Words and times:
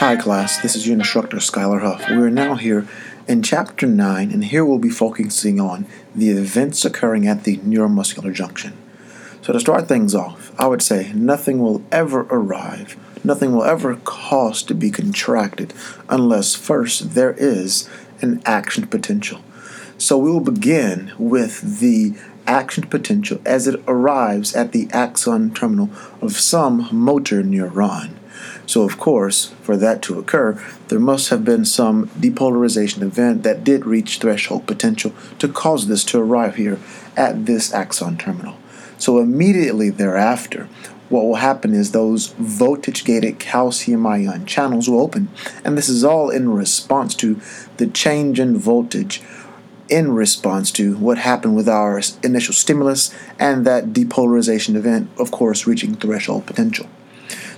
Hi, 0.00 0.16
class. 0.16 0.56
This 0.62 0.76
is 0.76 0.86
your 0.86 0.96
instructor, 0.96 1.36
Skylar 1.36 1.82
Huff. 1.82 2.08
We 2.08 2.16
are 2.16 2.30
now 2.30 2.54
here 2.54 2.88
in 3.28 3.42
Chapter 3.42 3.86
9, 3.86 4.32
and 4.32 4.46
here 4.46 4.64
we'll 4.64 4.78
be 4.78 4.88
focusing 4.88 5.60
on 5.60 5.84
the 6.14 6.30
events 6.30 6.86
occurring 6.86 7.26
at 7.26 7.44
the 7.44 7.58
neuromuscular 7.58 8.32
junction. 8.32 8.72
So, 9.42 9.52
to 9.52 9.60
start 9.60 9.88
things 9.88 10.14
off, 10.14 10.58
I 10.58 10.68
would 10.68 10.80
say 10.80 11.12
nothing 11.12 11.58
will 11.58 11.84
ever 11.92 12.20
arrive, 12.30 12.96
nothing 13.22 13.52
will 13.52 13.62
ever 13.62 13.96
cause 13.96 14.62
to 14.62 14.74
be 14.74 14.90
contracted 14.90 15.74
unless 16.08 16.54
first 16.54 17.12
there 17.12 17.34
is 17.34 17.86
an 18.22 18.40
action 18.46 18.86
potential. 18.86 19.42
So, 19.98 20.16
we 20.16 20.30
will 20.30 20.40
begin 20.40 21.12
with 21.18 21.80
the 21.80 22.14
action 22.46 22.84
potential 22.84 23.38
as 23.44 23.66
it 23.66 23.78
arrives 23.86 24.56
at 24.56 24.72
the 24.72 24.88
axon 24.92 25.52
terminal 25.52 25.90
of 26.22 26.36
some 26.36 26.88
motor 26.90 27.42
neuron. 27.42 28.16
So, 28.66 28.82
of 28.82 28.98
course, 28.98 29.46
for 29.62 29.76
that 29.76 30.02
to 30.02 30.18
occur, 30.18 30.62
there 30.88 31.00
must 31.00 31.30
have 31.30 31.44
been 31.44 31.64
some 31.64 32.08
depolarization 32.08 33.02
event 33.02 33.42
that 33.42 33.64
did 33.64 33.86
reach 33.86 34.18
threshold 34.18 34.66
potential 34.66 35.12
to 35.38 35.48
cause 35.48 35.86
this 35.86 36.04
to 36.04 36.20
arrive 36.20 36.56
here 36.56 36.78
at 37.16 37.46
this 37.46 37.72
axon 37.72 38.16
terminal. 38.16 38.56
So, 38.98 39.18
immediately 39.18 39.90
thereafter, 39.90 40.68
what 41.08 41.24
will 41.24 41.36
happen 41.36 41.74
is 41.74 41.90
those 41.90 42.28
voltage 42.38 43.04
gated 43.04 43.40
calcium 43.40 44.06
ion 44.06 44.46
channels 44.46 44.88
will 44.88 45.00
open, 45.00 45.28
and 45.64 45.76
this 45.76 45.88
is 45.88 46.04
all 46.04 46.30
in 46.30 46.50
response 46.50 47.14
to 47.16 47.40
the 47.78 47.88
change 47.88 48.38
in 48.38 48.56
voltage 48.56 49.20
in 49.88 50.12
response 50.12 50.70
to 50.70 50.96
what 50.98 51.18
happened 51.18 51.56
with 51.56 51.68
our 51.68 52.00
initial 52.22 52.54
stimulus 52.54 53.12
and 53.38 53.66
that 53.66 53.86
depolarization 53.86 54.76
event, 54.76 55.10
of 55.18 55.32
course, 55.32 55.66
reaching 55.66 55.96
threshold 55.96 56.46
potential. 56.46 56.86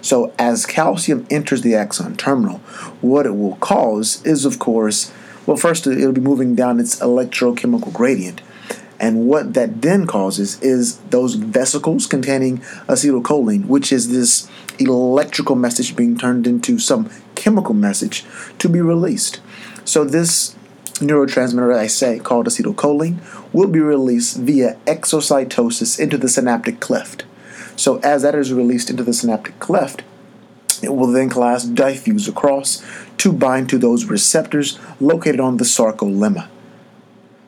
So, 0.03 0.33
as 0.37 0.67
calcium 0.67 1.27
enters 1.31 1.63
the 1.63 1.77
axon 1.77 2.17
terminal, 2.17 2.59
what 3.01 3.25
it 3.25 3.37
will 3.37 3.57
cause 3.57 4.21
is, 4.27 4.45
of 4.45 4.59
course, 4.59 5.13
well, 5.47 5.57
first 5.57 5.87
it'll 5.87 6.13
be 6.13 6.21
moving 6.21 6.55
down 6.55 6.81
its 6.81 6.99
electrochemical 6.99 7.93
gradient. 7.93 8.43
And 8.99 9.27
what 9.27 9.55
that 9.55 9.83
then 9.83 10.07
causes 10.07 10.61
is 10.61 10.99
those 11.11 11.35
vesicles 11.35 12.07
containing 12.07 12.59
acetylcholine, 12.89 13.67
which 13.67 13.93
is 13.93 14.11
this 14.11 14.49
electrical 14.79 15.57
message 15.57 15.97
being 15.97 16.17
turned 16.19 16.47
into 16.47 16.79
some 16.79 17.11
chemical 17.35 17.75
message 17.75 18.25
to 18.59 18.69
be 18.69 18.81
released. 18.81 19.41
So, 19.85 20.05
this 20.05 20.57
neurotransmitter, 20.95 21.77
I 21.77 21.87
say, 21.87 22.19
called 22.19 22.47
acetylcholine, 22.47 23.19
will 23.53 23.69
be 23.69 23.81
released 23.81 24.37
via 24.39 24.79
exocytosis 24.87 25.99
into 25.99 26.19
the 26.19 26.29
synaptic 26.29 26.81
cleft. 26.81 27.25
So 27.77 27.99
as 27.99 28.23
that 28.23 28.35
is 28.35 28.53
released 28.53 28.91
into 28.91 29.03
the 29.03 29.13
synaptic 29.13 29.59
cleft, 29.59 30.03
it 30.83 30.95
will 30.95 31.07
then 31.07 31.29
class 31.29 31.65
diffuse 31.65 32.29
across 32.29 32.85
to 33.19 33.33
bind 33.33 33.69
to 33.71 33.79
those 33.79 34.07
receptors 34.07 34.79
located 35.01 35.41
on 35.41 35.59
the 35.59 35.65
sarcolemma. 35.65 36.49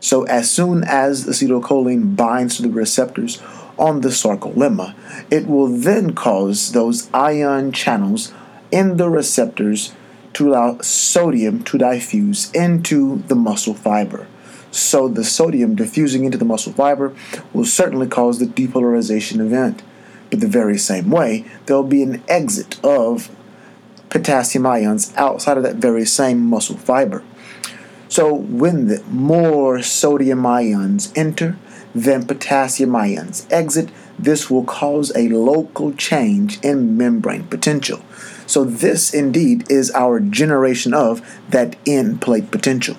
So 0.00 0.24
as 0.24 0.50
soon 0.50 0.84
as 0.84 1.26
acetylcholine 1.26 2.14
binds 2.14 2.56
to 2.56 2.62
the 2.62 2.68
receptors 2.68 3.40
on 3.78 4.02
the 4.02 4.10
sarcolemma, 4.10 4.94
it 5.30 5.46
will 5.46 5.66
then 5.66 6.14
cause 6.14 6.72
those 6.72 7.12
ion 7.12 7.72
channels 7.72 8.32
in 8.70 8.98
the 8.98 9.08
receptors 9.08 9.94
to 10.34 10.50
allow 10.50 10.78
sodium 10.80 11.64
to 11.64 11.78
diffuse 11.78 12.50
into 12.52 13.22
the 13.28 13.34
muscle 13.34 13.74
fiber. 13.74 14.26
So 14.70 15.08
the 15.08 15.24
sodium 15.24 15.76
diffusing 15.76 16.24
into 16.24 16.36
the 16.36 16.44
muscle 16.44 16.72
fiber 16.72 17.14
will 17.52 17.64
certainly 17.64 18.08
cause 18.08 18.38
the 18.40 18.46
depolarization 18.46 19.40
event. 19.40 19.82
But 20.34 20.40
the 20.40 20.48
very 20.48 20.78
same 20.78 21.12
way, 21.12 21.44
there'll 21.66 21.84
be 21.84 22.02
an 22.02 22.20
exit 22.26 22.84
of 22.84 23.30
potassium 24.10 24.66
ions 24.66 25.14
outside 25.16 25.56
of 25.56 25.62
that 25.62 25.76
very 25.76 26.04
same 26.04 26.44
muscle 26.44 26.76
fiber. 26.76 27.22
So 28.08 28.34
when 28.34 28.88
the 28.88 29.00
more 29.04 29.80
sodium 29.80 30.44
ions 30.44 31.12
enter 31.14 31.56
than 31.94 32.26
potassium 32.26 32.96
ions 32.96 33.46
exit, 33.48 33.90
this 34.18 34.50
will 34.50 34.64
cause 34.64 35.12
a 35.14 35.28
local 35.28 35.92
change 35.92 36.58
in 36.64 36.96
membrane 36.96 37.44
potential. 37.44 38.02
So 38.44 38.64
this 38.64 39.14
indeed 39.14 39.70
is 39.70 39.92
our 39.92 40.18
generation 40.18 40.92
of 40.94 41.22
that 41.50 41.76
end 41.86 42.20
plate 42.20 42.50
potential. 42.50 42.96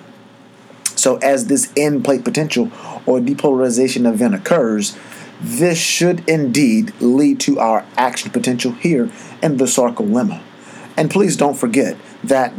So 0.94 1.18
as 1.18 1.48
this 1.48 1.70
end 1.76 2.02
plate 2.02 2.24
potential 2.24 2.72
or 3.04 3.20
depolarization 3.20 4.10
event 4.10 4.34
occurs, 4.34 4.96
this 5.40 5.78
should 5.78 6.28
indeed 6.28 6.92
lead 7.00 7.40
to 7.40 7.58
our 7.58 7.84
action 7.96 8.30
potential 8.30 8.72
here 8.72 9.10
in 9.42 9.56
the 9.56 9.64
sarcolemma. 9.64 10.42
And 10.96 11.10
please 11.10 11.36
don't 11.36 11.56
forget 11.56 11.96
that 12.24 12.52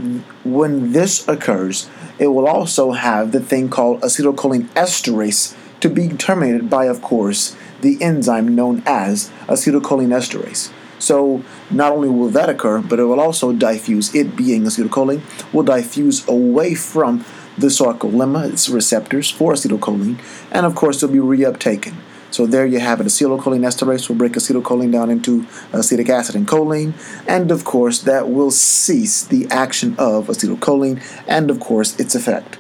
when 0.44 0.92
this 0.92 1.28
occurs, 1.28 1.90
it 2.20 2.28
will 2.28 2.48
also 2.48 2.92
have 2.92 3.32
the 3.32 3.40
thing 3.40 3.70
called 3.70 4.02
acetylcholine 4.02 4.68
esterase 4.70 5.56
to 5.80 5.90
be 5.90 6.10
terminated 6.10 6.70
by, 6.70 6.86
of 6.86 7.02
course, 7.02 7.56
the 7.82 8.02
enzyme 8.02 8.56
known 8.56 8.84
as 8.86 9.30
acetylcholine 9.48 10.10
esterase. 10.10 10.72
So 11.00 11.44
not 11.70 11.92
only 11.92 12.10
will 12.10 12.30
that 12.30 12.50
occur, 12.50 12.82
but 12.82 13.00
it 13.00 13.04
will 13.04 13.20
also 13.20 13.54
diffuse, 13.54 14.14
it 14.16 14.36
being 14.36 14.64
acetylcholine, 14.64 15.22
will 15.54 15.64
diffuse 15.64 16.28
away 16.28 16.74
from 16.74 17.24
the 17.58 17.68
sarcolemma, 17.68 18.52
its 18.52 18.70
receptors 18.70 19.30
for 19.30 19.54
acetylcholine, 19.54 20.20
and 20.52 20.66
of 20.66 20.76
course 20.76 21.02
it'll 21.02 21.14
be 21.14 21.20
reuptaken. 21.20 21.94
So 22.32 22.46
there 22.46 22.66
you 22.66 22.80
have 22.80 23.00
it. 23.00 23.08
Acetylcholine 23.08 23.66
esterase 23.66 24.10
will 24.10 24.16
break 24.16 24.34
acetylcholine 24.34 24.92
down 24.92 25.10
into 25.10 25.46
acetic 25.74 26.10
acid 26.10 26.36
and 26.36 26.48
choline, 26.48 26.94
and 27.28 27.52
of 27.52 27.64
course 27.64 28.00
that 28.02 28.30
will 28.30 28.52
cease 28.52 29.24
the 29.24 29.48
action 29.50 29.96
of 29.98 30.28
acetylcholine 30.28 31.02
and 31.28 31.50
of 31.50 31.60
course 31.60 32.00
its 32.00 32.16
effect. 32.16 32.58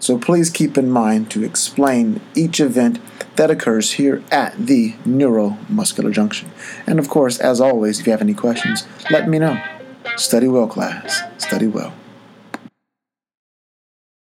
So 0.00 0.18
please 0.18 0.48
keep 0.50 0.78
in 0.78 0.90
mind 0.90 1.30
to 1.32 1.42
explain 1.42 2.20
each 2.34 2.60
event 2.60 3.00
that 3.36 3.50
occurs 3.50 3.92
here 3.92 4.22
at 4.30 4.56
the 4.56 4.92
neuromuscular 5.06 6.12
junction. 6.12 6.50
And 6.86 6.98
of 6.98 7.08
course, 7.08 7.38
as 7.38 7.60
always, 7.60 8.00
if 8.00 8.06
you 8.06 8.12
have 8.12 8.20
any 8.20 8.34
questions, 8.34 8.86
let 9.10 9.28
me 9.28 9.38
know. 9.38 9.62
Study 10.16 10.48
well, 10.48 10.66
class. 10.66 11.22
Study 11.38 11.66
well. 11.66 11.92